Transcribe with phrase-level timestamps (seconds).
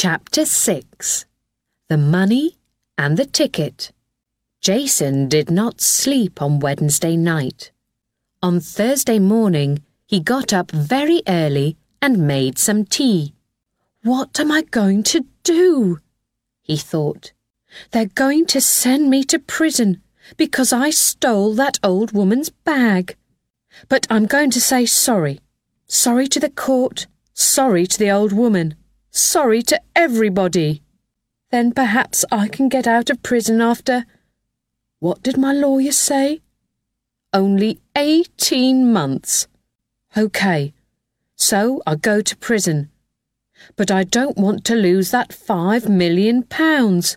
[0.00, 1.26] Chapter 6
[1.88, 2.56] The Money
[2.96, 3.90] and the Ticket.
[4.60, 7.72] Jason did not sleep on Wednesday night.
[8.40, 13.34] On Thursday morning, he got up very early and made some tea.
[14.04, 15.98] What am I going to do?
[16.62, 17.32] He thought.
[17.90, 20.00] They're going to send me to prison
[20.36, 23.16] because I stole that old woman's bag.
[23.88, 25.40] But I'm going to say sorry.
[25.88, 28.76] Sorry to the court, sorry to the old woman,
[29.10, 30.82] sorry to everybody.
[31.50, 34.04] Then perhaps I can get out of prison after.
[35.00, 36.40] What did my lawyer say?
[37.32, 39.46] Only eighteen months.
[40.16, 40.72] OK,
[41.36, 42.90] so I go to prison.
[43.76, 47.16] But I don't want to lose that five million pounds.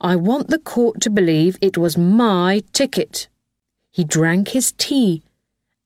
[0.00, 3.28] I want the court to believe it was my ticket.
[3.90, 5.22] He drank his tea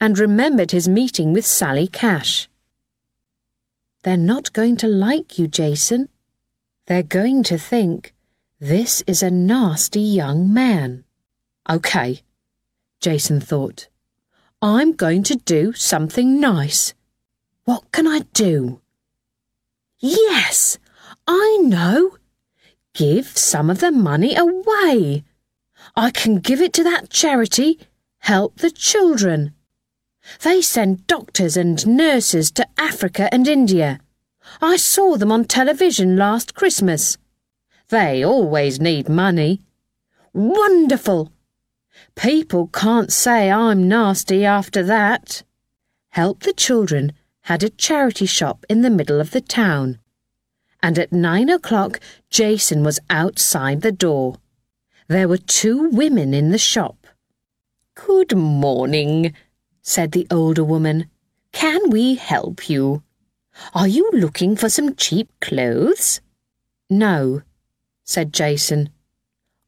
[0.01, 2.49] and remembered his meeting with Sally Cash.
[4.03, 6.09] They're not going to like you, Jason.
[6.87, 8.15] They're going to think
[8.59, 11.05] this is a nasty young man.
[11.69, 12.23] OK,
[13.01, 13.89] Jason thought.
[14.61, 16.95] I'm going to do something nice.
[17.65, 18.81] What can I do?
[19.99, 20.79] Yes,
[21.27, 22.19] I know.
[22.95, 25.25] Give some of the money away.
[25.95, 27.79] I can give it to that charity,
[28.19, 29.55] Help the Children.
[30.43, 34.01] They send doctors and nurses to Africa and India.
[34.61, 37.19] I saw them on television last Christmas.
[37.89, 39.61] They always need money.
[40.33, 41.33] Wonderful!
[42.15, 45.43] People can't say I'm nasty after that.
[46.11, 49.99] Help the Children had a charity shop in the middle of the town.
[50.83, 54.37] And at nine o'clock, Jason was outside the door.
[55.09, 57.07] There were two women in the shop.
[57.95, 59.35] Good morning,
[59.83, 61.11] said the older woman.
[61.53, 63.03] Can we help you?
[63.75, 66.21] Are you looking for some cheap clothes?
[66.89, 67.43] No,
[68.05, 68.91] said Jason.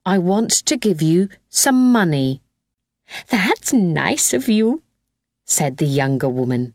[0.07, 2.41] I want to give you some money.
[3.29, 4.83] That's nice of you,
[5.45, 6.75] said the younger woman.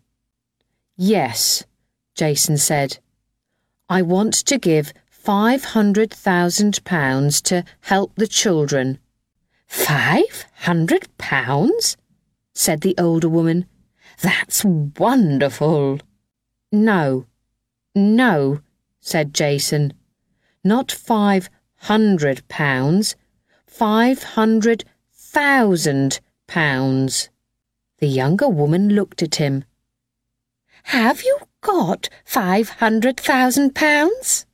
[0.96, 1.64] Yes,
[2.16, 3.00] Jason said.
[3.88, 9.00] I want to give five hundred thousand pounds to help the children.
[9.68, 11.98] Five hundred pounds?
[12.60, 13.66] Said the older woman.
[14.22, 16.00] That's wonderful.
[16.74, 17.26] No,
[17.96, 18.60] no,
[19.00, 19.94] said Jason.
[20.62, 23.16] Not five hundred pounds,
[23.66, 24.84] five hundred
[25.14, 27.30] thousand pounds.
[28.00, 29.64] The younger woman looked at him.
[30.84, 34.46] Have you got five hundred thousand pounds?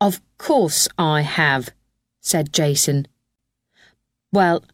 [0.00, 1.68] Of course I have,
[2.22, 3.06] said Jason.
[4.32, 4.64] Well,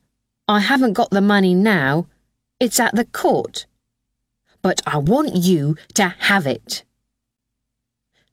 [0.46, 2.06] I haven't got the money now,
[2.60, 3.66] it's at the court.
[4.62, 6.84] But I want you to have it.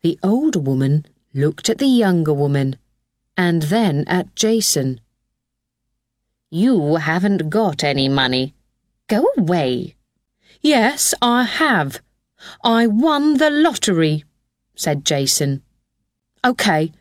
[0.01, 2.75] The older woman looked at the younger woman
[3.38, 4.99] and then at Jason.
[6.49, 8.53] You haven't got any money.
[9.07, 9.95] Go away.
[10.61, 12.01] Yes, I have.
[12.63, 14.23] I won the lottery,
[14.75, 15.61] said Jason.
[16.44, 16.91] OK,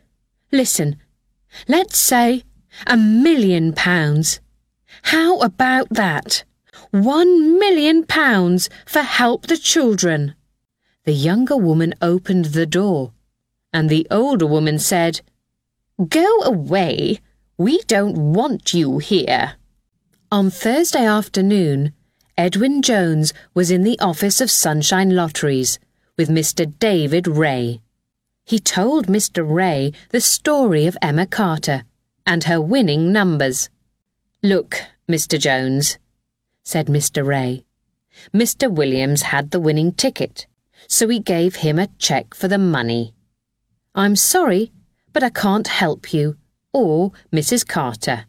[0.51, 0.97] listen.
[1.67, 2.43] Let's say
[2.85, 4.39] a million pounds.
[5.03, 6.43] How about that?
[6.97, 10.33] One million pounds for Help the Children.
[11.03, 13.13] The younger woman opened the door,
[13.71, 15.21] and the older woman said,
[16.09, 17.19] Go away.
[17.55, 19.57] We don't want you here.
[20.31, 21.93] On Thursday afternoon,
[22.35, 25.77] Edwin Jones was in the office of Sunshine Lotteries
[26.17, 26.65] with Mr.
[26.79, 27.79] David Ray.
[28.43, 29.45] He told Mr.
[29.47, 31.83] Ray the story of Emma Carter
[32.25, 33.69] and her winning numbers.
[34.41, 35.39] Look, Mr.
[35.39, 35.99] Jones,
[36.67, 37.25] said Mr.
[37.25, 37.63] Ray.
[38.33, 38.69] Mr.
[38.69, 40.47] Williams had the winning ticket,
[40.85, 43.13] so he gave him a cheque for the money.
[43.95, 44.73] I'm sorry,
[45.13, 46.35] but I can't help you,
[46.73, 47.65] or Mrs.
[47.65, 48.25] Carter.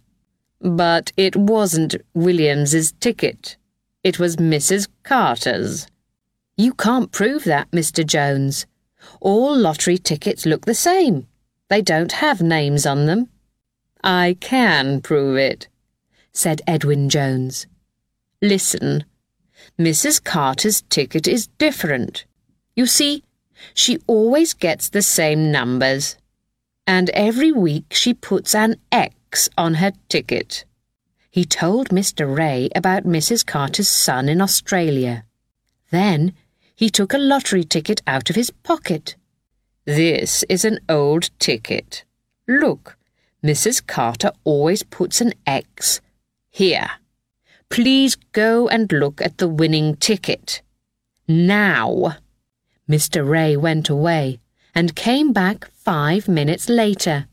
[0.60, 3.56] But it wasn't Williams's ticket.
[4.04, 4.86] It was Mrs.
[5.02, 5.88] Carter's.
[6.56, 8.06] You can't prove that, Mr.
[8.06, 8.66] Jones.
[9.20, 11.26] All lottery tickets look the same.
[11.70, 13.30] They don't have names on them.
[14.04, 15.66] I can prove it,
[16.32, 17.66] said Edwin Jones.
[18.40, 19.04] Listen,
[19.78, 20.22] Mrs.
[20.22, 22.24] Carter's ticket is different.
[22.76, 23.24] You see,
[23.74, 26.16] she always gets the same numbers.
[26.86, 30.64] And every week she puts an X on her ticket.
[31.30, 32.36] He told Mr.
[32.36, 33.44] Ray about Mrs.
[33.44, 35.24] Carter's son in Australia.
[35.90, 36.32] Then
[36.76, 39.16] he took a lottery ticket out of his pocket.
[39.84, 42.04] This is an old ticket.
[42.46, 42.96] Look,
[43.42, 43.84] Mrs.
[43.84, 46.00] Carter always puts an X
[46.50, 46.90] here.
[47.70, 50.62] Please go and look at the winning ticket.
[51.26, 52.16] Now.
[52.88, 53.28] Mr.
[53.28, 54.40] Ray went away,
[54.74, 57.26] and came back five minutes later.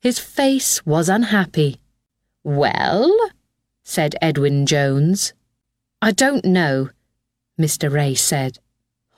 [0.00, 1.80] His face was unhappy.
[2.44, 3.12] Well?
[3.82, 5.32] said Edwin Jones.
[6.00, 6.90] I don't know,
[7.58, 7.90] Mr.
[7.90, 8.58] Ray said.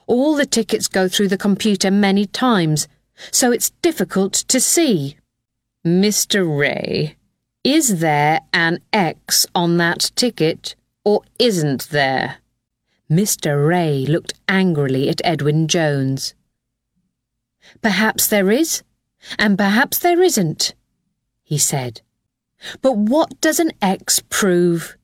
[0.07, 2.87] All the tickets go through the computer many times,
[3.33, 5.17] so it's difficult to see.
[5.85, 6.47] Mr.
[6.47, 7.17] Ray,
[7.67, 12.37] is there an X on that ticket, or isn't there?
[13.11, 13.67] Mr.
[13.67, 16.35] Ray looked angrily at Edwin Jones.
[17.83, 18.85] Perhaps there is,
[19.37, 20.75] and perhaps there isn't,
[21.43, 22.03] he said.
[22.83, 24.97] But what does an X prove?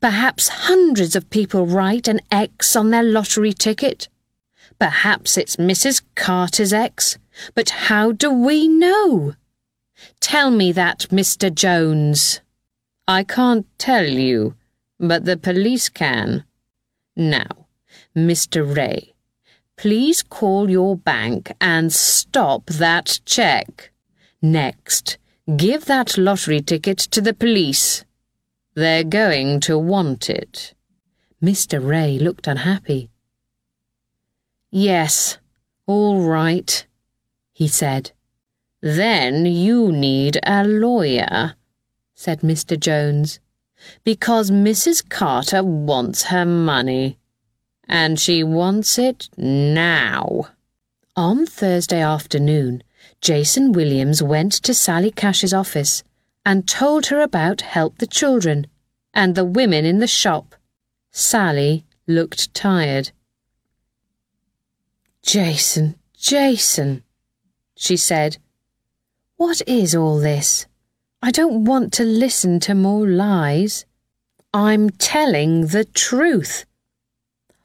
[0.00, 4.08] Perhaps hundreds of people write an X on their lottery ticket.
[4.80, 6.02] Perhaps it's Mrs.
[6.16, 7.18] Carter's X,
[7.54, 9.34] but how do we know?
[10.20, 11.54] Tell me that, Mr.
[11.54, 12.40] Jones.
[13.06, 14.54] I can't tell you,
[14.98, 16.44] but the police can.
[17.16, 17.66] Now,
[18.16, 18.76] Mr.
[18.76, 19.14] Ray,
[19.76, 23.92] please call your bank and stop that cheque.
[24.40, 25.18] Next,
[25.56, 28.04] give that lottery ticket to the police.
[28.74, 30.74] They're going to want it.
[31.42, 31.86] Mr.
[31.86, 33.10] Ray looked unhappy.
[34.70, 35.38] Yes,
[35.86, 36.86] all right,
[37.52, 38.12] he said.
[38.84, 41.54] Then you need a lawyer,
[42.14, 42.78] said Mr.
[42.78, 43.40] Jones,
[44.04, 45.08] because Mrs.
[45.08, 47.16] Carter wants her money.
[47.88, 50.48] And she wants it now.
[51.16, 52.82] On Thursday afternoon,
[53.22, 56.04] Jason Williams went to Sally Cash's office
[56.44, 58.66] and told her about Help the Children
[59.14, 60.56] and the women in the shop.
[61.10, 63.12] Sally looked tired.
[65.22, 67.02] Jason, Jason,
[67.74, 68.36] she said,
[69.36, 70.66] what is all this?
[71.22, 73.84] I don't want to listen to more lies.
[74.52, 76.64] I'm telling the truth.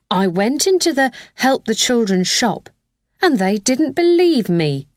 [0.10, 2.70] I went into the Help the Children shop
[3.22, 4.88] and they didn't believe me.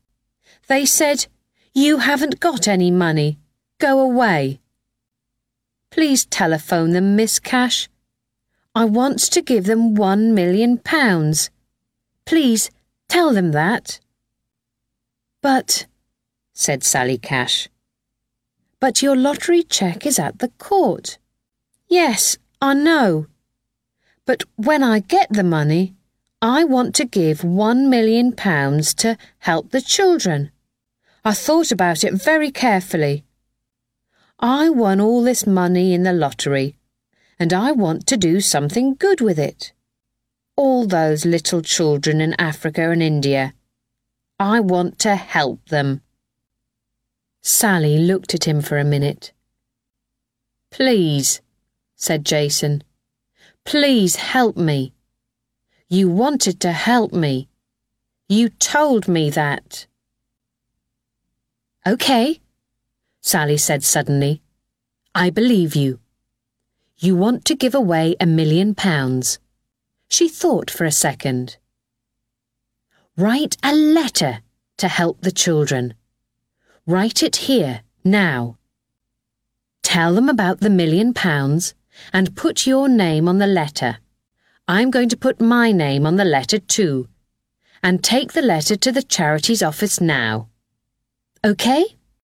[0.67, 1.27] They said,
[1.73, 3.37] You haven't got any money.
[3.79, 4.59] Go away.
[5.91, 7.89] Please telephone them, Miss Cash.
[8.73, 11.51] I want to give them one million pounds.
[12.25, 12.71] Please
[13.07, 13.99] tell them that.
[15.41, 15.85] But,
[16.53, 17.67] said Sally Cash,
[18.79, 21.17] but your lottery cheque is at the court.
[21.87, 23.27] Yes, I know.
[24.25, 25.95] But when I get the money,
[26.41, 30.51] I want to give one million pounds to help the children.
[31.25, 33.23] I thought about it very carefully.
[34.39, 36.75] I won all this money in the lottery,
[37.39, 39.71] and I want to do something good with it.
[40.57, 43.53] All those little children in Africa and India.
[44.37, 46.01] I want to help them.
[47.45, 49.33] Sally looked at him for a minute.
[50.71, 51.41] Please,
[51.97, 52.83] said Jason.
[53.65, 54.93] Please help me.
[55.89, 57.49] You wanted to help me.
[58.29, 59.87] You told me that.
[61.85, 62.39] OK,
[63.19, 64.41] Sally said suddenly.
[65.13, 65.99] I believe you.
[66.97, 69.37] You want to give away a million pounds.
[70.07, 71.57] She thought for a second.
[73.17, 74.39] Write a letter
[74.77, 75.93] to help the children.
[76.85, 78.57] Write it here, now.
[79.83, 81.73] Tell them about the million pounds
[82.11, 83.99] and put your name on the letter.
[84.67, 87.07] I'm going to put my name on the letter too.
[87.81, 90.49] And take the letter to the charities office now.
[91.43, 91.85] OK?